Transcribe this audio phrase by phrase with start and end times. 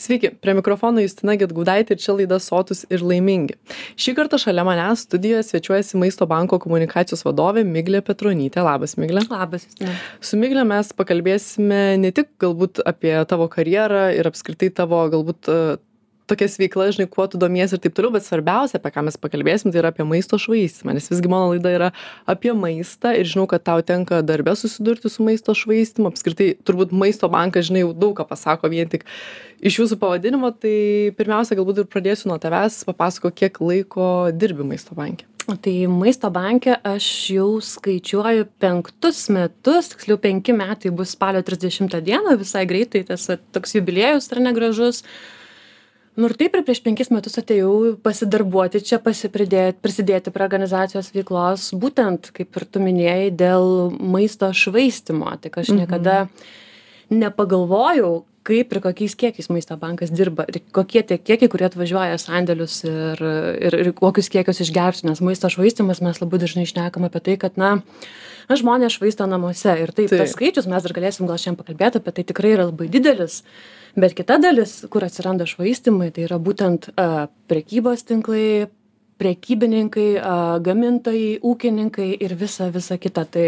[0.00, 3.58] Sveiki, prie mikrofono Justina Getgudaitė ir čia laida Sotus ir laimingi.
[4.00, 8.62] Šį kartą šalia manęs studijoje svečiuojasi Maisto banko komunikacijos vadovė Miglė Petronytė.
[8.64, 9.26] Labas, Miglė.
[9.28, 9.92] Labas, Justina.
[10.24, 15.52] Su Miglė mes pakalbėsime ne tik galbūt apie tavo karjerą ir apskritai tavo galbūt
[16.30, 19.72] tokias veiklas žinai kuo tu domiesi ir taip toliau bet svarbiausia apie ką mes pakalbėsim
[19.72, 21.90] tai yra apie maisto švaistymą nes visgi mano laida yra
[22.30, 26.10] apie maistą ir žinau kad tau tenka darbe susidurti su maisto švaistymu.
[26.10, 29.06] Apskritai turbūt maisto bankas žinai jau daug ką pasako vien tik
[29.60, 30.76] iš jūsų pavadinimo tai
[31.18, 35.26] pirmiausia galbūt ir pradėsiu nuo tavęs papasakok kiek laiko dirbi maisto banke.
[35.50, 42.36] Tai maisto banke aš jau skaičiuoju penktus metus, tiksliau penki metai bus spalio 30 dieną,
[42.38, 45.02] visai greitai tas toks jubiliejus ar negražus
[46.20, 51.70] nu ir taip ir prieš penkis metus atėjau pasidarbuoti čia pasipridėt prisidėti prie organizacijos veiklos
[51.80, 56.26] būtent kaip ir tu minėjai dėl maisto švaistymo tik aš niekada
[57.10, 62.22] nepagalvojau kaip ir kokiais kiekiais maisto bankas dirba ir kokie tie kiekiai kurie atvažiuoja į
[62.22, 63.24] sandėlius ir
[63.68, 67.60] ir ir kokius kiekius išgelbsti nes maisto švaistymas mes labai dažnai šnekam apie tai kad
[67.60, 67.78] na
[68.50, 69.76] na žmonės švaisto namuose.
[69.78, 72.88] Ir taip tas skaičius mes dar galėsim gal šiandien pakalbėt apie tai tikrai yra labai
[72.90, 73.44] didelis
[73.96, 78.68] bet kita dalis kur atsiranda švaistymai tai yra būtent a prekybos tinklai
[79.20, 83.26] prekybininkai a gamintojai ūkininkai ir visa visa kita.
[83.28, 83.46] Tai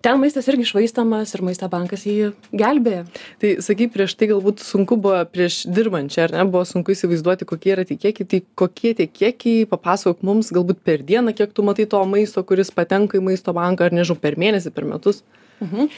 [0.00, 3.04] ten maistas irgi švaistomas ir maisto bankas jį gelbėja.
[3.42, 7.48] Tai sakei prieš tai galbūt sunku buvo prieš dirbant čia ar ne buvo sunku įsivaizduoti
[7.48, 11.66] kokie yra tie kiekiai tai kokie tie kiekiai papasakok mums galbūt per dieną kiek tu
[11.66, 15.22] matai to maisto kuris patenka į maisto banką ar nežinau per mėnesį per metus.
[15.60, 15.90] Mhm.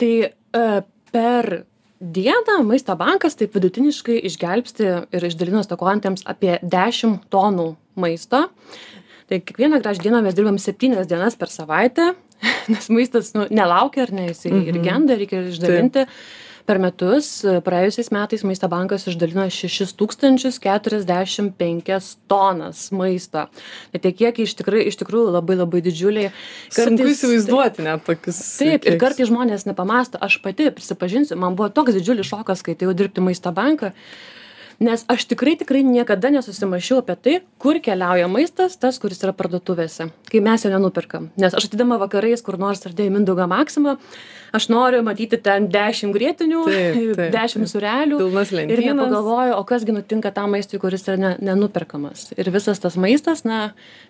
[0.00, 1.66] tai a per
[2.00, 8.46] dieną maisto bankas taip vidutiniškai išgelbsti ir išdalina stokojantiems apie dešim tonų maisto.
[9.30, 12.14] Tai kiekvieną gražią dieną mes dirbam septynias dienas per savaitę
[12.72, 14.82] nes maistas nu nelaukia ar ne jisai ir Mhm.
[14.84, 16.06] genda reikia išdalinti
[16.70, 17.28] per metus
[17.66, 23.48] praėjusiais metais maisto bankas išdalino šešis tūkstančius keturiasdešim penkias tonas maisto.
[23.90, 26.30] Tai tie kiekiai iš tikrai iš tikrųjų labai labai didžiuliai.
[26.70, 31.98] Sunku įsivaizduoti net tokius taip ir kartais žmonės nepamąsto aš pati prisipažinsiu man buvo toks
[31.98, 33.90] didžiulis šokas kai atėjau dirbti į maisto banką
[34.80, 40.08] nes aš tikrai tikrai niekada nesusimąsčiau apie tai kur keliauja maistas tas kuris yra parduotuvėse
[40.32, 43.96] kai mes jo nenuperkam nes aš ateidama vakarais kur nors ar į mindaugo maksimą
[44.56, 46.64] aš noriu matyti ten dešim grietinių
[47.36, 48.22] dešim sūrelių
[48.66, 52.96] ir nepagalvoju o kas gi nutinka tam maistui kuris yra ne nenuperkamas ir visas tas
[52.96, 53.60] maistas na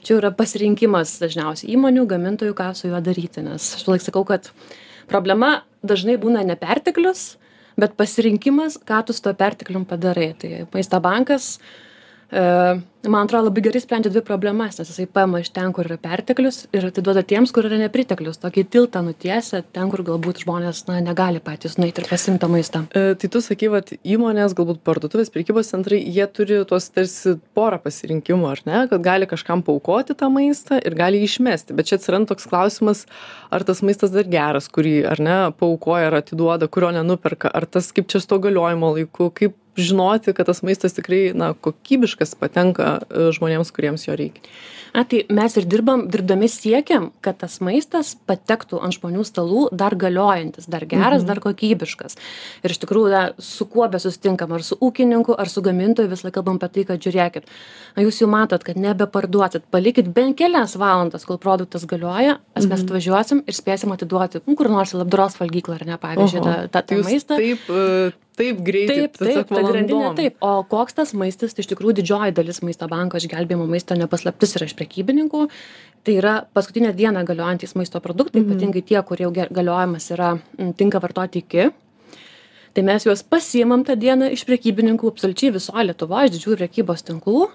[0.02, 3.44] čia jau yra pasirinkimas dažniausiai įmonių gamintojų ką su juo daryti.
[3.44, 4.50] Nes aš visąlaik sakau kad
[5.10, 7.34] problema dažnai būna ne perteklius
[7.80, 10.32] bet pasirinkimas ką tu su tuo perteklium padarai.
[10.38, 11.56] Tai maisto bankas
[12.30, 12.44] e
[13.08, 16.66] man atrodo labai gerai sprendžia dvi problemas nes jisai paima iš ten kur yra perteklius
[16.76, 21.78] ir atiduoda tiems kur yra nepriteklius tokį tiltą nutiesia ten kur galbūt žmonės negali patys
[21.80, 26.00] nueit ir pasiimt to maisto E, Tai tu sakai, vat, įmonės, galbūt parduotuvės, prekybos centrai,
[26.02, 30.96] jie turi tuos tarsi porą pasirinkimų, ar ne, kad gali kažkam paukoti tą maistą ir
[30.98, 31.76] gali jį išmesti.
[31.76, 33.04] Bet čia atsiranda toks klausimas,
[33.54, 37.92] ar tas maistas dar geras, kurį, ar ne, paukoja ar atiduoda, kurio nenuperka, ar tas
[37.94, 42.89] kaip čia sto galiojimo laiku, kaip žinoti, kad tas maistas tikrai, na, kokybiškas patenka
[43.36, 44.44] žmonėms, kuriems jo reikia.
[44.92, 49.94] a tai mes ir dirbam dirbdami siekiam kad tas maistas patektų ant žmonių stalų dar
[49.94, 52.16] galiojantis dar geras dar kokybiškas.
[52.64, 56.58] Ir iš tikrųjų na su kuo besusitinkam ar su ūkininku ar su gamintoju visąlaik kalbam
[56.58, 57.46] apie tai kad žiūrėkit
[57.96, 63.44] na jūs jau matot kad nebeparduosit palikit bent kelias valandas kol produktas galioja mes atvažiuosim
[63.46, 67.38] ir spėsim atiduoti kur nors labdaros valgyklą ar ne pavyzdžiui tą tą tą maistą.
[67.38, 70.38] Taip, e, taip greitai, taip taip ta grandinė taip.
[70.44, 74.56] O koks tas maistas tai iš tikrųjų didžioji dalis maisto banko išgelbėjimo maisto ne paslaptis
[74.58, 75.46] yra iš prekybininkų.
[76.06, 80.34] Tai yra paskutinę dieną galiojantys maisto produktai ypatingai tie kur jau galiojimas yra
[80.78, 81.70] tinka vartoti iki.
[82.70, 87.50] Tai mes juos pasiimam tą dieną iš prekybininkų absoliučiai visoj lietuvoj iš didžiųjų prekybos tinklų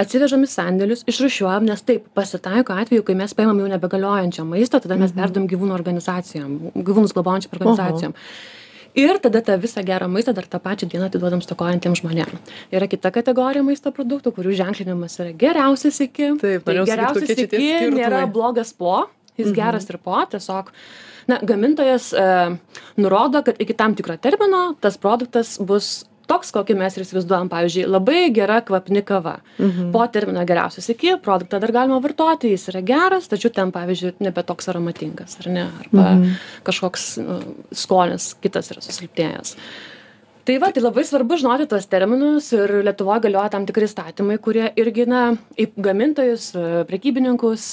[0.00, 4.98] atsivežam į sandėlius išrūšiuojam nes taip pasitaiko atvejų kai mes paimam jau nebegaliojančio maisto tada
[5.00, 8.16] mes perduodam gyvūnų organizacijom gyvūnus globojančiom organizacijom
[8.96, 12.38] ir tada tą visą gerą maistą dar tą pačią dieną atiduodam stokojantiem žmonėm.
[12.74, 16.32] Yra kita kategorija maisto produktų kurių ženklinimas yra geriausias iki.
[16.40, 19.04] Taip, tai geriausias iki nėra blogas po
[19.36, 20.72] jis geras ir po tiesiog
[21.26, 22.26] na gamintojas e,
[22.96, 27.50] nurodo kad iki tam tikro termino tas produktas bus toks kokį mes ir įsivaizduojam.
[27.52, 29.38] Pavyzdžiui labai gera kvapni kava.
[29.94, 34.42] Po termino geriausias iki produktą dar galima vartoti jis yra geras tačiau ten pavyzdžiui nebe
[34.46, 35.66] toks aromatingas ar ne?
[35.84, 36.06] Arba
[36.66, 37.38] kažkoks nu,
[37.74, 39.56] skonis kitas yra susilpnėjęs.
[40.46, 44.68] Tai va tai labai svarbu žinoti tuos terminus ir lietuvoj galioja tam tikri įstatymai kurie
[44.78, 46.52] irgi na gamintojus
[46.86, 47.66] prekybininkus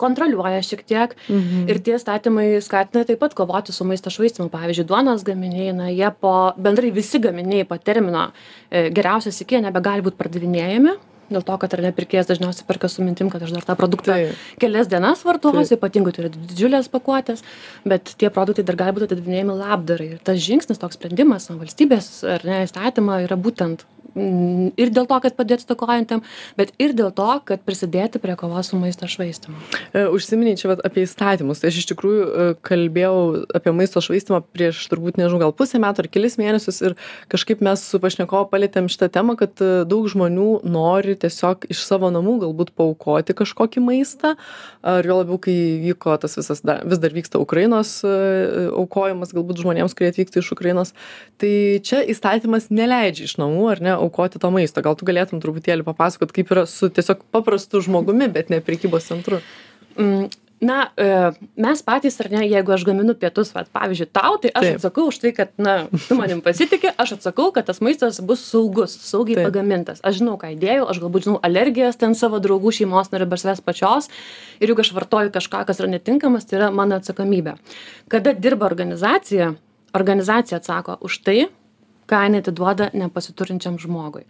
[0.00, 1.68] kontroliuoja šiek tiek Mhm.
[1.68, 6.10] ir tie įstatymai skatina taip pat kovoti su maisto švaistymu pavyzdžiui duonos gaminiai na jie
[6.20, 8.30] po bendrai visi gaminiai po termino
[8.70, 10.94] e, geriausias iki nebegali būt pardavinėjami
[11.30, 14.12] dėl to kad ar ne pirkėjas dažniausiai perka su mintim kad aš dar tą produktą
[14.12, 14.36] Taip.
[14.60, 17.40] kelias dienas vartosiu ypatingai tai yra didžiulės pakuotės
[17.88, 22.44] bet tie produktai dar gali būt atidavinėjami labdarai ir tas žingsnis toks sprendimas valstybės ar
[22.44, 26.24] ne įstatymo yra būtent ir dėl to kad padėt stokojantiem
[26.58, 29.58] bet ir dėl to kad prisidėti prie kovos su maisto švaistymu
[29.94, 31.60] E, Užsiminėjai čia apie įstatymus.
[31.62, 33.18] Tai aš iš tikrųjų e, kalbėjau
[33.54, 36.96] apie maisto švaistimą prieš turbūt, nežinau, gal pusę metų ar kelis mėnesius ir
[37.32, 42.10] kažkaip mes su pašnekovu palėtėm šitą temą, kad e, daug žmonių nori tiesiog iš savo
[42.14, 44.34] namų galbūt paukoti kažkokį maistą.
[44.84, 50.10] Ar jo labiau, kai vyko tas visas, vis dar vyksta Ukrainos aukojimas galbūt žmonėms, kurie
[50.12, 50.92] atvyksta iš Ukrainos.
[51.40, 51.52] Tai
[51.86, 54.84] čia įstatymas neleidžia iš namų ar ne aukoti to maisto.
[54.84, 59.42] Gal tu galėtum truputėlį papasakot, kaip yra su tiesiog paprastu žmogumi, bet ne prekybos centru.
[59.98, 60.28] Mm,
[60.64, 64.64] Na, e, mes patys, ar ne, jeigu aš gaminu pietus, vat, pavyzdžiui, tau, tai aš
[64.64, 64.76] Taip.
[64.78, 65.74] Atsakau už tai, kad, na,
[66.06, 69.50] tu manim pasitikė, aš atsakau, kad tas maistas bus saugus, saugiai Taip.
[69.50, 70.00] Pagamintas.
[70.06, 73.60] Aš žinau, ką įdėjau, aš galbūt žinau alergijas ten savo draugų šeimos narių be savęs
[73.66, 74.08] pačios.
[74.62, 77.58] Ir jeigu aš vartoju kažką, kas yra netinkamas, tai yra mano atsakomybė.
[78.12, 79.52] Kada dirba organizacija,
[79.92, 81.38] organizacija atsako už tai,
[82.10, 84.24] ką jinai atiduoda nepasiturinčiam žmogui.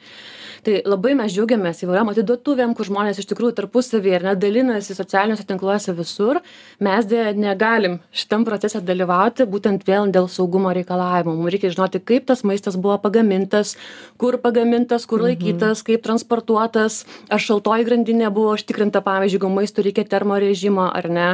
[0.65, 5.44] Tai labai mes džiaugiamės įvairiom atiduotuvėm, kur žmonės iš tikrųjų tarpusavį ir net dalinasi socialiniuose
[5.44, 6.41] tinkluose visur.
[6.81, 11.37] Mes dėja negalim šitam procese dalyvauti būtent vėl dėl saugumo reikalavimų.
[11.37, 13.75] Mums reikia žinoti, kaip tas maistas buvo pagamintas,
[14.17, 20.09] kur pagamintas, kur laikytas, kaip transportuotas, ar šaltoji grandinė buvo užtikrinta, pavyzdžiui, jeigu maistui reikia
[20.09, 21.31] termo režimo ar ne.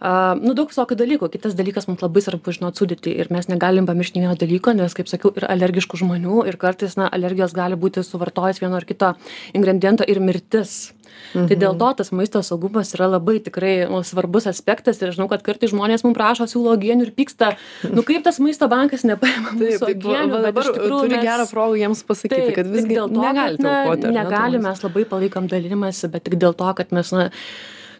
[0.00, 1.30] Uh, nu, daug visokių dalykų.
[1.32, 5.08] Kitas dalykas, mums labai svarbu žinoti sudėti ir mes negalim pamiršti vieno dalyko, nes, kaip
[5.10, 9.14] sakiau, yra alergiškų žmonių ir kartais, na, alergijos gali būti suvartojęs vieno ar kito
[9.54, 10.92] ingrediento ir mirtis.
[11.34, 11.46] Mhm.
[11.50, 15.44] Tai dėl to tas maisto saugumas yra labai tikrai nu, svarbus aspektas ir žinau, kad
[15.46, 17.52] kartais žmonės mums prašo siūlo uogienių ir pyksta,
[17.90, 21.78] nu kaip tas maisto bankas nepaima mūsų uogienių, dabar iš tikrųjų turi mes- gerą progą
[21.80, 23.44] jiems pasakyti, Taip, kad visgi dėl to, na, aukoti.
[23.44, 24.68] ar ne, to Negalim, maisto.
[24.68, 27.30] mes labai palaikom dalinimąsi, bet tik dėl to, kad mes na,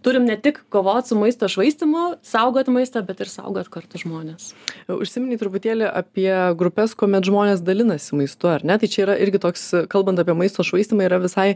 [0.04, 4.52] turim ne tik kovoti su maisto švaistimu, saugot maistą, bet ir saugot kartu žmonės.
[4.92, 6.30] Užsiminiai truputėlį apie
[6.60, 8.76] grupės, kuomet žmonės dalinasi maistu, ar ne?
[8.80, 11.48] Tai čia yra irgi toks, kalbant apie maisto švaistimą, yra visai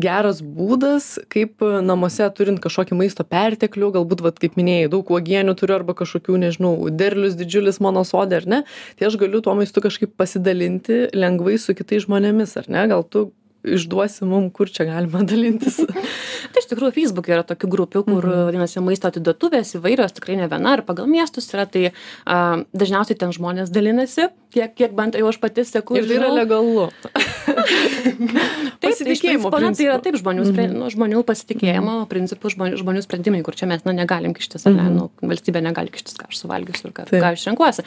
[0.00, 5.78] geras būdas, kaip namuose turint kažkokį maisto perteklių, galbūt, vat, kaip minėjai, daug uogienių turiu
[5.78, 8.60] arba kažkokių, nežinau, derlius didžiulis mano sodė, ar ne?
[8.98, 12.86] Tai aš galiu tuo maistu kažkaip pasidalinti lengvai su kitais žmonėmis, ar ne?
[12.90, 13.28] Gal tu
[13.64, 15.80] išduosi mum, kur čia galima dalintis.
[15.84, 18.30] Tai iš tikrųjų Facebook'e yra tokių grupių, kur Mhm.
[18.30, 18.46] mhm.
[18.50, 21.92] vadinasi maisto atiduotuvės įvairios, tikrai ne viena, ir pagal miestus yra, tai
[22.26, 25.96] a, dažniausiai ten žmonės dalinasi, kiek, kiek bent jau aš pati seku.
[25.98, 26.88] Ir tai yra legalu.
[27.44, 33.02] Taip, tai Pasitikėjimo na, tai yra taip žmonių, spre, nu, žmonių pasitikėjimo principų, žmonių, žmonių
[33.04, 36.40] sprendimai, kur čia mes na, negalim kištis, ar ne, nu, valstybė negali kištis, ką aš
[36.42, 37.20] suvalgysiu ir ką, Taip.
[37.22, 37.84] ką aš renkuosi.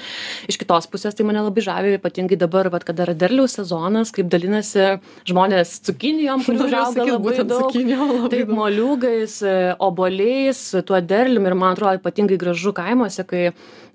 [0.51, 4.29] Iš kitos pusės tai mane labai žavi, ypatingai dabar, vat, kada yra derliaus sezonas, kaip
[4.33, 4.97] dalinasi
[5.29, 7.65] žmonės cukinijom, kurių Norėjau užauga labai daug.
[7.67, 8.57] cukinijom labai Taip, daug.
[8.59, 9.55] moliūgais, e,
[9.87, 13.43] oboliais, tuo derliumi ir man atrodo ypatingai gražu kaimuose, kai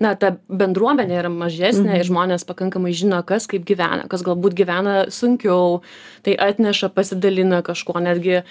[0.03, 4.97] na, ta bendruomenė yra mažesnė ir žmonės pakankamai žino, kas kaip gyvena, kas galbūt gyvena
[5.11, 5.83] sunkiau,
[6.27, 8.43] tai atneša, pasidalina kažko, netgi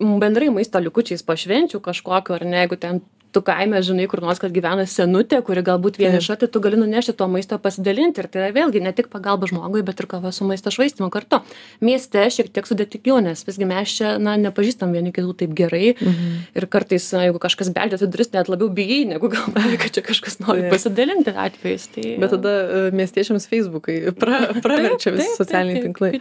[0.00, 3.00] bendrai maisto likučiais pašvenčių kažkokio, ar ne, jeigu ten
[3.32, 7.14] tu kaime žinai kur nors, kad gyvena senutė, kuri galbūt vieniša, tai tu gali nunešti
[7.18, 8.22] to maisto pasidalinti.
[8.22, 11.40] Ir tai yra vėlgi ne tik pagalba žmogui, bet ir kova su maisto švaistimu kartu.
[11.84, 15.94] Mieste šiek tiek sudėtingiau, nes visgi mes čia, na, nepažįstam vieni kitų taip gerai.
[15.96, 16.32] Mhm.
[16.58, 20.04] Ir kartais, na, jeigu kažkas beldžiasi į duris, net labiau bijai, negu galvoji, kad čia
[20.06, 21.86] kažkas nori pasidalinti atvejais.
[21.94, 26.12] Tai, Bet tada e, miestiečiams Facebookai pra, praverčia visi socialiniai tinklai.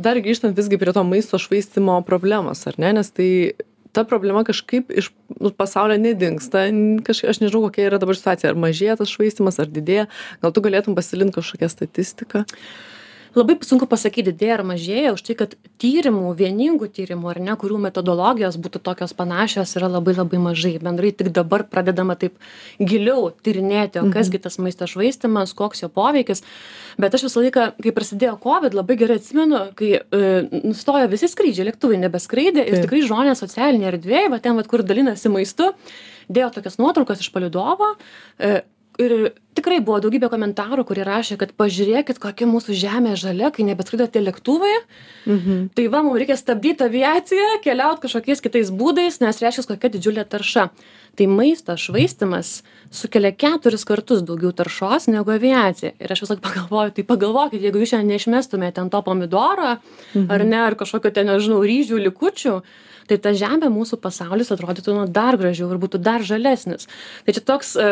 [0.00, 2.94] Dar grįžtant visgi prie to maisto švaistimo problemos, ar ne?
[2.96, 3.30] Nes tai
[3.94, 6.66] ta problema kažkaip iš nu, pasaulio nedingsta.
[7.06, 8.52] Kažkaip, aš nežinau, kokia yra dabar situacija.
[8.52, 10.08] Ar mažėja tas švaistimas, ar didėja.
[10.42, 12.44] Gal tu galėtum pasidalinti kažkokią statistiką?
[13.34, 17.80] Labai sunku pasakyti didėja ar mažėja už tai kad tyrimų vieningų tyrimų ar ne kurių
[17.86, 20.74] metodologijos būtų tokios panašios yra labai labai mažai.
[20.82, 22.38] Bendrai tik dabar pradedama taip
[22.78, 26.44] giliau tyrinėti o kas gi tas maisto švaistymas koks jo poveikis.
[27.00, 31.70] Bet aš visą laiką kai prasidėjo covid labai gerai atsimenu kai e, nustojo visi skrydžiai
[31.70, 35.72] lėktuvai nebeskraidė ir tikrai žmonės socialinėj erdvėj va ten vat kur dalinasi maistu
[36.28, 37.94] dėjo tokias nuotraukas iš palydovo
[38.38, 38.62] e,
[39.00, 44.06] ir tikrai buvo daugybė komentarų kurie rašė kad pažiūrėkit kokia mūsų žemė žalia kai nebeskraido
[44.10, 44.74] tie lėktuvai.
[45.26, 45.68] Mhm.
[45.74, 50.70] tai va mum reikia stabdyt aviaciją keliaut kažkokiais kitais būdais nes reiškias kokia didžiulė tarša.
[51.14, 55.94] Tai maisto švaistymas sukelia keturis kartus daugiau taršos negu aviacija.
[55.98, 59.76] Ir aš visąlaik pagalvoju tai pagalvokit jeigu jūs šiandien neišmestumėt ten to pomidoro
[60.28, 62.58] ar ne ar kažkokio ten nežinau ryžių likučių
[63.08, 66.88] tai ta žemė mūsų pasaulis atrodytų nu dar gražiau ir būtų dar žalesnis.
[67.24, 67.90] Tai čia toks e,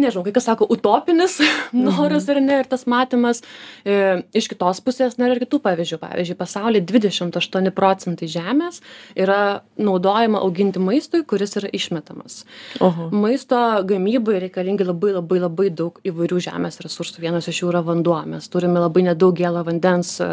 [0.00, 1.38] nežinau kai kas sako utopinis
[1.86, 3.42] noras ar ne ir tas matymas
[3.84, 6.00] e, iš kitos pusės na ir kitų pavyzdžių.
[6.02, 8.80] Pavyzdžiui pasauly dvidešimt aštuoni procentai žemės
[9.18, 12.44] yra naudojama auginti maistui kuris yra išmetamas.
[12.80, 13.10] Oho.
[13.14, 17.20] maisto gamybai reikalingi labai labai labai daug įvairių žemės resursų.
[17.24, 18.18] Vienas iš jų yra vanduo.
[18.30, 20.30] Mes turime labai nedaug gėlo vandens e,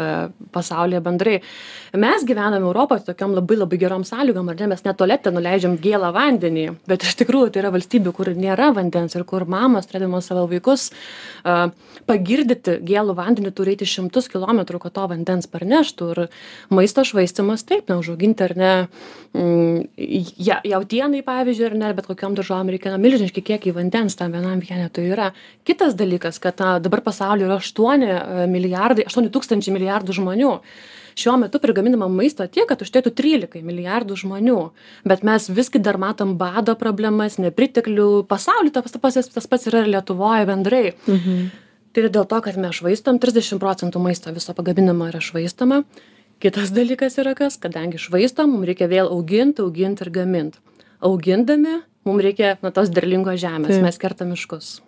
[0.54, 1.38] pasaulyje bendrai.
[1.98, 4.72] Mes gyvename europoj tokiom labai labai gerom sąlygom ar ne?
[4.74, 9.16] Mes net tualete nuleidžiam gėlą vandenį bet iš tikrųjų tai yra valstybių kur nėra vandens
[9.16, 10.88] ir kur mamos turėdamos savo vaikus
[11.44, 11.68] a,
[12.08, 16.20] pagirdyti gėlų vandenį turi eiti šimtus kilometrų kad to vandens parneštų ir
[16.72, 18.72] maisto švaistymas taip na užauginti ar ne
[19.36, 19.82] mm,
[20.40, 24.62] ja, jautienai pavyzdžiui ar ne bet kokiom daržovėm reikia na milžiniški kiekiai vandens tam vienam
[24.64, 25.32] vienetui yra.
[25.68, 30.54] Kitas dalykas kad na dabar pasaulyje yra aštuoni e, milijardai aštuoni tūkstančiai milijardų žmonių
[31.18, 34.58] šiuo metu prigaminama maisto tiek kad užtektų trylikai milijardų žmonių.
[35.08, 39.92] Bet mes visgi dar matom bado problemas nepriteklių pasauly tas pats tas pats yra ir
[39.96, 40.94] lietuvoj bendrai.
[41.06, 41.50] Mhm.
[41.92, 45.84] tai yra dėl to kad mes švaistom trisdešim procentų maisto viso pagaminamo yra švaistoma.
[46.38, 47.58] Kitas dalykas yra kas?
[47.58, 50.60] Kadangi švaistom mum reikia vėl augint augint ir gamint.
[51.00, 53.82] Augindami mum reikia na tos derlingos žemės.
[53.82, 54.78] Mes kertam miškus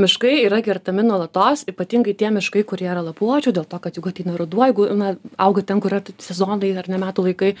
[0.00, 4.34] miškai yra kertami nuolatos ypatingai tie miškai kurie yra lapuočių dėl to kad juk ateina
[4.38, 7.54] ruduo jeigu na auga ten kur yra sezonai ar ne metų laikai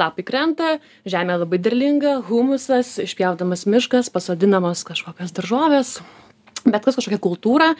[0.00, 0.74] lapai krenta
[1.04, 5.98] žemė labai derlinga humusas išpjaudamas miškas pasodinamos kažkokios daržovės
[6.64, 7.72] bet kas kažkokia kultūra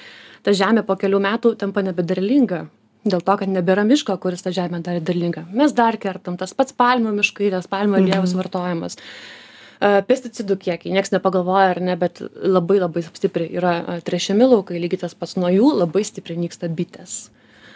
[0.44, 2.66] ta žemė po kelių metų tampa nebederlinga
[3.04, 6.76] dėl to kad nebėra miško kuris tą žemę darė derlingą mes dar kertam tas pats
[6.76, 9.43] palmių miškai tas palmių aliejaus vartojimas E,
[9.80, 13.74] pesticidų kiekiai nieks nepagalvoja ar ne bet labai labai stipriai yra
[14.06, 17.28] tręšiami laukai lygiai tas pats nuo jų labai stipriai nyksta bitės.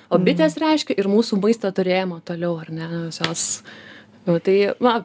[0.08, 3.62] O bitės reiškia ir mūsų maisto turėjimą toliau ar ne jos
[4.24, 5.02] nu, tai na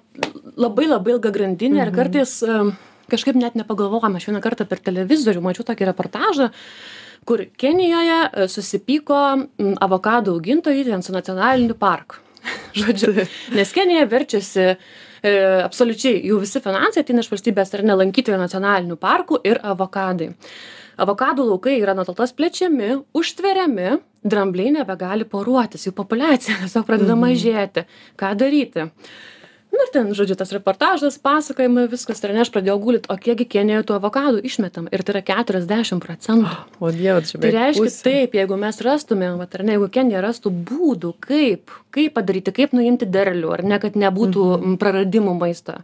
[0.56, 2.40] labai labai ilga grandinė ir kartais
[3.12, 6.52] kažkaip net nepagalvojam aš vieną kartą per televizorių mačiau tokį reportažą
[7.28, 9.20] kur kenijoje susipyko
[9.84, 12.20] avokadų augintojai ten su nacionaliniu parku.
[12.80, 13.26] Žodžiu
[13.58, 14.76] nes kenija verčiasi e,
[15.24, 20.34] absoliučiai jų visi finansai ateina iš valstybės ar ne lankytojų nacionalinių parkų ir avokadai.
[21.04, 27.88] Avokadų laukai yra nuolatos plečiami užtveriami drambliai nebegali poruotis jų populiacija tiesiog pradeda mažėti.
[28.20, 28.90] Ką daryti
[29.74, 33.48] nu ir ten žodžiu tas reportažas pasakojimai viskas ir ne aš pradėjau gūglit o kiekgi
[33.56, 38.04] kenijoj tų avokadų išmetam ir tai yra keturiasdešim procentų O dieve, čia Tai beveik reiškia
[38.06, 42.74] taip, jeigu mes rastumėm, vat, ar ne, jeigu Kenija rastų būdų, kaip, kaip padaryti, kaip
[42.76, 44.78] nuimti derlių, ar ne, kad nebūtų mhm.
[44.82, 45.78] praradimų maisto,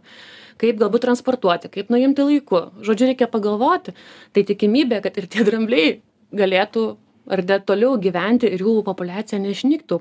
[0.60, 2.66] kaip galbūt transportuoti, kaip nuimti laiku.
[2.84, 3.94] Žodžiu, reikia pagalvoti,
[4.36, 5.94] tai tikimybė, kad ir tie drambliai
[6.36, 6.90] galėtų
[7.30, 10.00] ar net toliau gyventi ir jų populiacija neišnyktų.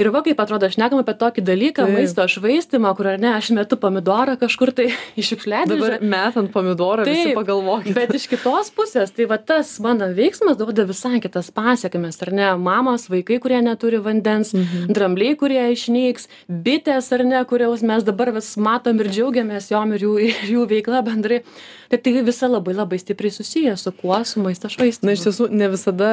[0.00, 1.92] Ir va, kaip atrodo, šnekam apie tokį dalyką, Taip.
[1.92, 4.86] maisto švaistimą, kur ar ne, aš metu pomidorą kažkur tai
[5.20, 5.76] iš šiukšliadėžę.
[5.76, 7.92] Dabar metant pomidorą, visi Taip, pagalvokit.
[7.98, 12.48] Bet iš kitos pusės, tai va tas mano veiksmas duoda visai kitas pasiekmes, ar ne?
[12.60, 14.88] Mamos, vaikai, kurie neturi vandens, mhm.
[14.96, 20.06] drambliai, kurie išnyks, bitės, ar ne, kurios mes dabar vis matom ir džiaugiamės jom ir
[20.06, 21.42] jų, ir jų veikla bendrai.
[21.90, 25.08] Tai tai visa labai labai stipriai susiję su kuo, su maisto švaistymu.
[25.08, 26.10] Na, iš tiesų, ne visada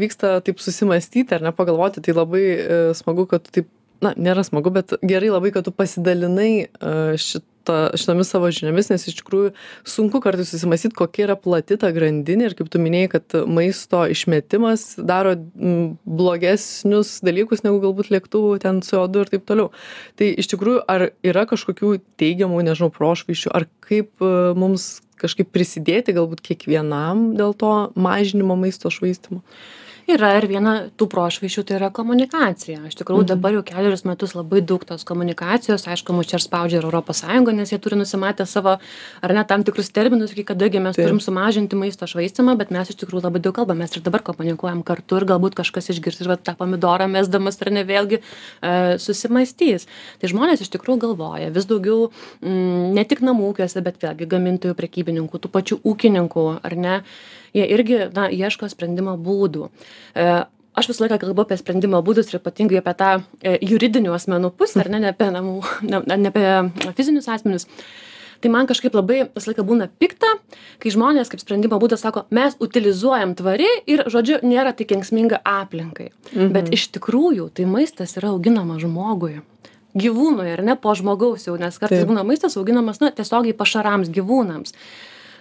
[0.00, 3.68] pavyksta taip susimastyti ar nepagalvoti, tai labai e, smagu, kad tu taip,
[4.00, 6.68] na, nėra smagu, bet gerai labai, kad tu pasidalinai e,
[7.20, 9.50] šito, šitomis savo žiniomis, nes iš tikrųjų
[9.84, 14.94] sunku kartais susimastyti, kokia yra plati ta grandinė ir kaip tu minėjai, kad maisto išmetimas
[14.96, 15.36] daro
[16.08, 19.68] blogesnius dalykus negu galbūt lėktuvų, ten CO2 ir taip toliau.
[20.16, 26.14] Tai iš tikrųjų, ar yra kažkokių teigiamų, nežinau, prošvaiščių, ar kaip e, mums kažkaip prisidėti
[26.16, 29.44] galbūt kiekvienam dėl to mažinimo maisto švaistimo?
[30.10, 32.80] Yra ir viena tų prošvaišių tai yra komunikacija.
[32.88, 33.30] Iš tikrųjų, mhm.
[33.30, 37.22] dabar jau keliarius metus labai daug tos komunikacijos, aišku, mus čia ir spaudžia ir Europos
[37.22, 38.76] Sąjunga, nes jie turi nusimatę savo,
[39.22, 41.06] ar ne, tam tikrus terminus, iki kadagi mes Taip.
[41.06, 44.82] turim sumažinti maisto švaistimą, bet mes iš tikrųjų labai daug kalbame, mes ir dabar komunikuojam
[44.86, 48.22] kartu ir galbūt kažkas išgirs ir va, tą pomidorą mesdamas ar ne vėlgi e,
[49.02, 49.86] susimastys.
[50.20, 52.10] Tai žmonės iš tikrųjų galvoja vis daugiau
[52.42, 56.96] m, ne tik namų ūkiuose, bet vėlgi gamintojų, prekybininkų, tų pačių ūkininkų, ar ne,
[57.56, 59.70] jie irgi na, ieško sprendimo būdų.
[60.14, 60.30] E,
[60.70, 63.08] Aš visą laiką kalbu apie sprendimo būdus ir ypatingai apie tą
[63.42, 67.66] e, juridinių asmenų pusę, ar ne, ne apie, namų, ne, ne apie fizinius asmenius.
[68.40, 70.30] tai man kažkaip labai visą laiką būna pikta
[70.80, 76.12] kai žmonės kaip sprendimo būdą sako mes utilizuojam tvari ir žodžiu nėra tai kenksminga aplinkai.
[76.54, 79.42] Bet iš tikrųjų tai maistas yra auginamas žmogui.
[79.98, 84.72] Gyvūnui ar ne po žmogaus jau nes kartais būna maistas auginamas na tiesiogiai pašarams gyvūnams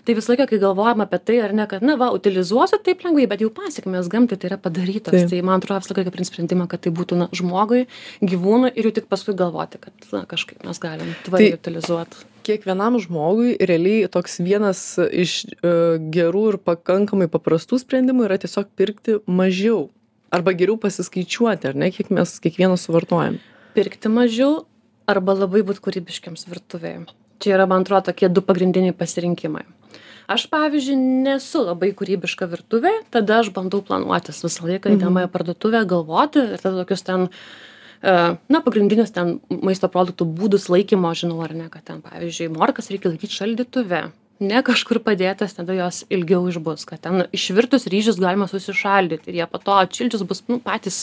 [0.10, 3.28] tai visą laiką kai galvojam apie tai ar ne kad na va utilizuosiu taip lengvai
[3.30, 5.28] bet jau pasekmės gamtai tai yra padarytos.
[5.30, 7.86] Tai man atrodo visą laiką priimt sprendimą kad tai būtų na žmogui
[8.26, 12.18] gyvūnui ir jau tik paskui galvoti kad na kažkaip mes galim tvariai utilizuot.
[12.50, 15.76] kiekvienam žmogui realiai toks vienas iš e,
[16.18, 19.90] gerų ir pakankamai paprastų sprendimų yra tiesiog pirkti mažiau
[20.34, 23.38] arba geriau pasiskaičiuoti ar ne kiek mes kiekvienas suvartojam.
[23.78, 24.64] Pirkti mažiau
[25.10, 27.06] arba labai būt kūrybiškiems virtuvėje
[27.40, 29.66] čia yra man atrodo tokie du pagrindiniai pasirinkimai.
[30.30, 35.82] Aš pavyzdžiui nesu labai kūrybiška virtuvėj tada aš bandau planuotis visą laiką eidama į parduotuvę
[35.90, 41.56] galvoti ir tada tokius ten e, na pagrindinius ten maisto produktų būdus laikymo žinau ar
[41.58, 44.04] ne kad ten pavyzdžiui morkas reikia laikyt šaldytuve
[44.40, 49.48] ne kažkur padėtas tada jos ilgiau išbus kad ten išvirtus ryžius galima susišaldyt ir jie
[49.52, 51.02] po to atšildžius bus nu patys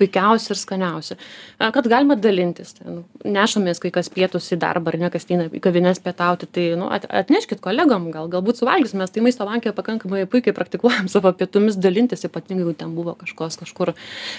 [0.00, 1.18] puikiausi ir skaniausi.
[1.60, 5.60] Kad galima dalintis ten nešamės kai kas pietus į darbą ar ne kas eina į
[5.62, 10.24] kavines pietauti tai nu at atneškit kolegom gal galbūt suvalgys mes tai maisto banke pakankamai
[10.30, 13.94] puikiai praktikuojam savo pietumis dalintis ypatingai jeigu ten buvo kažkoks kažkur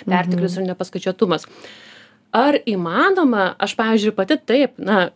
[0.05, 1.47] perteklius ir nepaskaičiuotumas.
[2.31, 5.09] Ar įmanoma aš pavyzdžiui pati taip na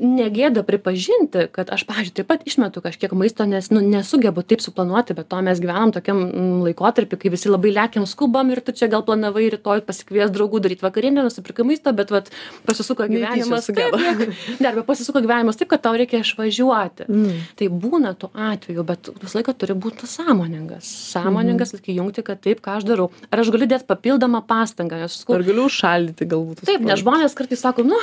[0.00, 5.16] negėda pripažinti kad aš pavyzdžiui taip pat išmetu kažkiek maisto nes nu nesugebu taip suplanuoti
[5.16, 6.22] be to mes gyvenam tokiam
[6.64, 10.84] laikotarpy kai visi labai lekiam skubam ir tu čia gal planavai rytoj pasikviest draugų daryt
[10.84, 12.30] vakarienę nusipirkai maisto bet vat
[12.68, 13.98] pasisuko gyvenimas taip
[14.60, 17.08] ne arba pasisuko gyvenimas taip kad tau reikia išvažiuoti.
[17.10, 17.44] Mm.
[17.60, 20.88] tai būna tų atvejų bet visą laiką turi būt sąmoningas.
[21.12, 23.10] Sąmoningas įjungti kad taip ką aš darau.
[23.30, 26.64] Ar aš galiu dėt papildomą pastangą nes sakau ar galiu užšaldyti galbūt?
[26.68, 27.98] Taip nes žmonės kartais sako nu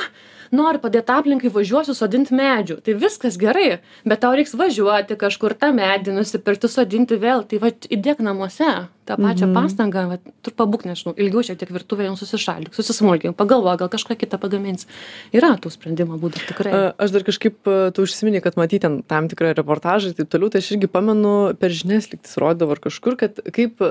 [0.52, 2.80] noriu padėt aplinkai važiuosiu sodint medžių.
[2.84, 7.44] Tai viskas gerai bet tau reiks važiuoti kažkur tą medį nusipirkti sodinti vėl.
[7.48, 12.14] Tai vat įdėk namuose tą pačią pastangą vat tu pabūk nežinau ilgiau šiek tiek virtuvėje
[12.20, 14.90] susišaldyk susismulkink pagalvok gal kažką kitą pagaminsi.
[15.36, 16.74] Yra tų sprendimo būdų tikrai.
[17.00, 20.62] Aš dar kažkaip, tu užsiminė, kad matyti ten tam tikrą reportažą ir taip toliau, tai
[20.64, 23.82] aš irgi pamenu, per žinias liktis rodydavo ar kažkur, kad kaip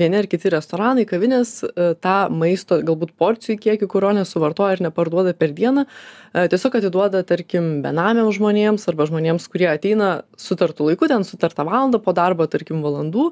[0.00, 1.60] vieni ar kiti restoranai, kavinės
[2.02, 5.86] tą maisto, galbūt porcijų kiekį, kurio nesuvartoja ir neparduoda per dieną,
[6.32, 12.14] tiesiog atiduoda, tarkim, benamiams žmonėms arba žmonėms, kurie ateina sutartų laiku, ten sutartą valandą po
[12.16, 13.30] darbo, tarkim, valandų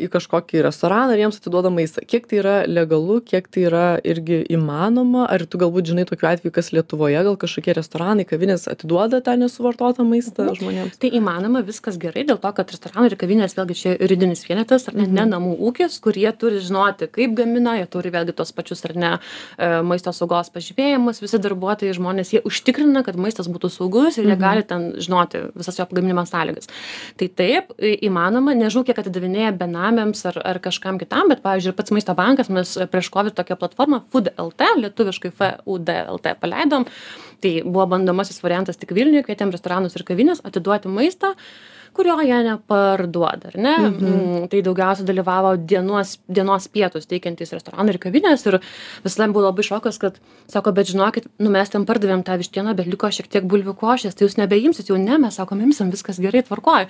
[0.00, 2.04] į kažkokį restoraną ir jiems atiduoda maistą.
[2.06, 6.54] Kiek tai yra legalu, kiek tai yra irgi įmanoma, ar tu galbūt žinai tokiu atveju,
[6.54, 11.00] kas Lietuvoje, gal kažkokie restoranai, kavinės atiduoda tą nesuvartotą maistą žmonėms?
[11.00, 14.96] tai įmanoma viskas gerai dėl to kad restoranai ir kavinės vėlgi čia juridinis vienetas ar
[14.98, 18.84] ne ne namų ūkis kur jie turi žinoti kaip gamina jie turi vėlgi tuos pačius
[18.88, 24.18] ar ne e, maisto saugos pažymėjimus visi darbuotojai žmonės jie užtikrina kad maistas būtų saugus
[24.20, 26.70] ir jie gali ten žinoti visas jo pagaminimo sąlygas
[27.20, 31.94] tai taip įmanoma nežinau kiek atidavinėja benamiams ar ar kažkam kitam bet pavyzdžiui ir pats
[31.94, 36.86] maisto bankas mes prieš covid tokią platformą food lt lietuviškai fud lt paleidom.
[37.40, 41.34] Tai buvo bandomasis variantas tik vilniuj kvietėm restoranus ir kavines atiduoti maistą
[41.96, 43.74] kurio jie neparduoda ar ne?
[43.90, 48.58] Mm, tai daugiausia dalyvavo dienos dienos pietus teikiantys restoranai ir kavinės ir
[49.04, 50.18] visada buvo labai šokas kad
[50.50, 54.16] sako bet žinokit nu mes ten pardavėm tą vištieną bet liko šiek tiek bulvių košės
[54.16, 56.88] tai jūs nebeimsit jau ne mes sakom imsim viskas gerai tvarkoj.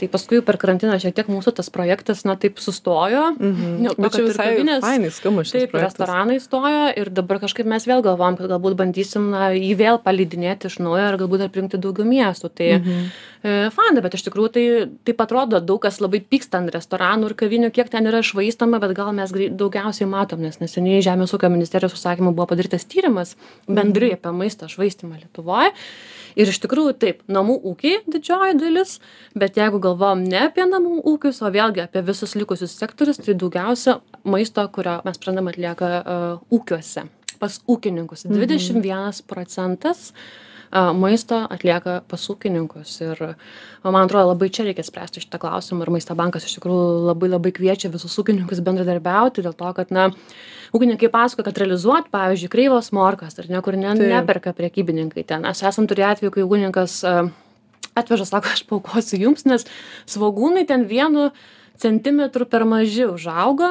[0.00, 3.32] Tai paskui per karantiną šiek tiek mūsų tas projektas na taip sustojo.
[3.40, 7.66] Dėl to, Bet kad ir kavinės- fainai skamba šis Taip, restoranai stojo ir dabar kažkaip
[7.66, 11.80] mes vėl galvom, kad galbūt bandysim na, jį vėl palydinėti iš naujo ir galbūt apjungti
[11.80, 12.50] daugiau miestų.
[12.52, 13.08] Tai mhm.
[13.42, 14.64] e, faina, bet iš tikrųjų tai
[15.08, 18.92] taip atrodo, daug kas labai pyksta ant restoranų ir kavinių, kiek ten yra išvaistama, bet
[18.98, 23.34] gal mes daugiausiai matom, nes neseniai Žemės ūkio ministerijos užsakymu buvo padarytas tyrimas
[23.66, 25.72] bendrai apie maisto švaistimą Lietuvoje.
[26.36, 28.98] Ir iš tikrųjų taip, namų ūkiai didžioji dalis,
[29.32, 34.02] bet jeigu galvom ne apie namų ūkius, o vėlgi apie visus likusius sektorius, tai daugiausia
[34.28, 37.06] maisto, kurio mes prandam atlieka uh, ūkiuose,
[37.40, 38.26] pas ūkininkus.
[38.28, 40.45] 21 procentas uh,
[40.96, 42.92] maisto atlieka pas ūkininkus.
[43.04, 43.22] Ir
[43.84, 45.84] man atrodo, labai čia reikia spręsti šitą klausimą.
[45.84, 50.08] Ir maisto bankas iš tikrųjų labai labai kviečia visus ūkininkus bendradarbiauti dėl to, kad, na,
[50.76, 54.06] ūkininkai pasako, kad realizuot, pavyzdžiui, kreivos morkas, ar ne, kur ne, Taip.
[54.12, 55.46] neperka priekybininkai ten.
[55.46, 57.02] Mes esam turėję atveju, kai ūkininkas
[57.96, 59.66] atveža, sako, aš paukosiu jums, nes
[60.10, 61.30] svagūnai ten vienu
[61.80, 63.70] centimetru per maži užauga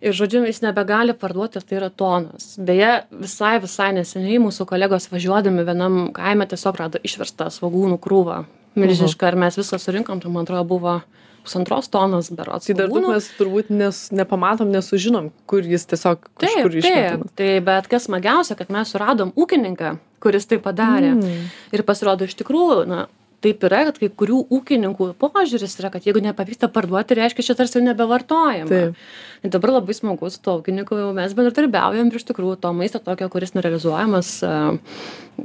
[0.00, 2.54] ir, žodžiu, jis nebegali parduoti, tai yra tonas.
[2.58, 8.42] Beje, visai, visai neseniai mūsų kolegos važiuodami vienam kaime tiesiog rado išverstą svagūnų krūvą.
[8.78, 11.00] Milžinišką, ir mes visą surinkom, tai man atrodo buvo
[11.48, 12.68] pusantros tonos berots.
[12.68, 13.14] Tai dar daug svogūnų.
[13.14, 17.32] mes turbūt nes, nepamatom, nesužinom, kur jis tiesiog Taip, kažkur taip, išmetamas.
[17.38, 21.14] tai bet kas smagiausia, kad mes suradom ūkininką, kuris tai padarė.
[21.16, 21.48] Mm.
[21.74, 23.06] Ir pasirodo iš tikrųjų, na,
[23.44, 27.78] taip yra, kad kai kurių ūkininkų požiūris yra, kad jeigu nepavyksta parduoti, reiškia, čia tarsi
[27.78, 28.68] jau nebevartojama.
[28.70, 29.06] Taip.
[29.46, 33.28] Ir dabar labai smagu su to ūkininku, mes bendradarbiaujam ir iš tikrųjų to maisto tokio,
[33.30, 34.32] kuris nerealizuojamas,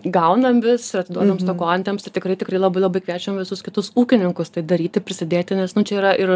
[0.02, 1.44] gaunam vis ir atiduodam mhm.
[1.46, 5.86] stokojantiems, tai tikrai, tikrai labai labai kviečiam visus kitus ūkininkus tai daryti, prisidėti, nes, nu,
[5.86, 6.34] čia yra ir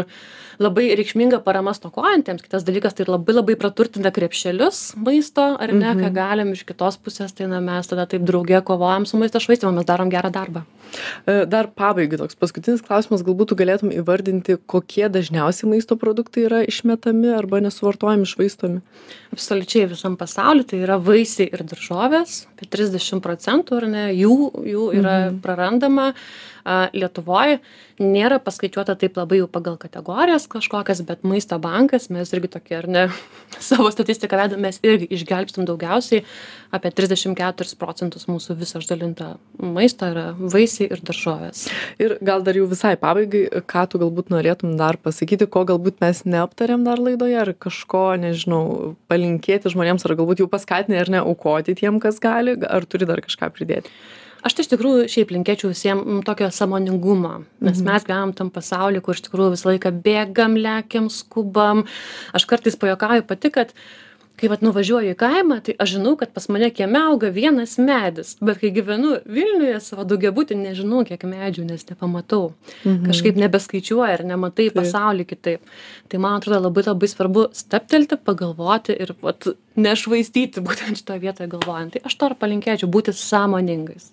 [0.62, 6.06] labai reikšminga parama stokojantiems, kitas dalykas, tai labai labai praturtina krepšelius maisto, ar ne, mhm.
[6.06, 9.74] ką galim iš kitos pusės, tai na, mes tada taip draugė kovojam su maisto švaistimu,
[9.74, 10.62] mes darom gerą darbą.
[11.50, 17.48] Dar pabaigai toks paskutinis klausimas, galbūt galėtum įvardinti, kokie dažniausiai maisto produktai yra išmetami ar
[17.48, 18.82] arba nesuvartojami švaistomi
[19.32, 24.36] absoliučiai visam pasauly tai yra vaisiai ir daržovės apie trisdešim procentų ar ne jų
[24.68, 25.40] jų yra mhm.
[25.44, 26.12] prarandama
[26.68, 27.56] a lietuvoj
[28.02, 32.88] nėra paskaičiuota taip labai jau pagal kategorijas kažkokias bet maisto bankas mes irgi tokie ar
[32.88, 33.04] ne
[33.70, 36.24] savo statistiką vedam mes irgi išgelbstim daugiausiai
[36.74, 41.66] apie trisdešim keturis procentus mūsų viso išdalinto maisto yra vaisiai ir daržovės.
[42.02, 46.22] Ir gal dar jau visai pabaigai ką tu galbūt norėtum dar pasakyti ko galbūt mes
[46.28, 51.76] neaptarėm dar laidoje ar kažko nežinau palinkėti žmonėms ar galbūt jau paskatinai ar ne aukoti
[51.78, 53.92] tiem kas gali ar turi dar kažką pridėti
[54.42, 57.86] aš tai iš tikrųjų šiaip linkėčiau visiem tokio sąmoningumo nes mhm.
[57.88, 61.86] mes gyvenam tam pasauly kur iš tikrųjų visą laiką bėgam lekiam skubam.
[62.36, 63.74] Aš kartais pajuokauju pati kad
[64.38, 68.36] kai vat nuvažiuoju į kaimą tai aš žinau kad pas mane kieme auga vienas medis
[68.38, 72.52] bet kai gyvenu vilniuje savo daugiabuty nežinau kiek medžių nes nepamatau.
[72.84, 73.08] Mhm.
[73.10, 75.72] kažkaip nebeskaičiuoji ar nematai pasaulį kitaip.
[76.08, 81.96] Tai man atrodo labai labai svarbu stabtelti pagalvoti ir vat nešvaistyti būtent šitoj vietoj galvojant.
[81.96, 84.12] Tai aš to ir palinkėčiau būti sąmoningais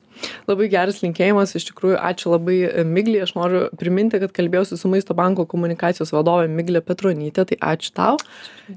[0.49, 4.91] Labai geras linkėjimas, iš tikrųjų, ačiū labai e, Miglį, aš noriu priminti, kad kalbėjausi su
[4.91, 8.19] Maisto banko komunikacijos vadovė Miglė Petronytė, tai ačiū tau.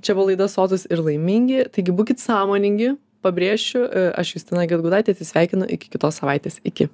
[0.01, 2.95] Čia buvo laida Sotus ir laimingi, taigi būkite sąmoningi,
[3.27, 6.63] pabrėšiu, e, aš Justina Gedgudaitė atsisveikinu iki kitos savaitės.
[6.69, 6.91] Iki.